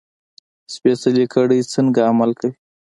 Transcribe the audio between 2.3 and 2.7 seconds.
کوي.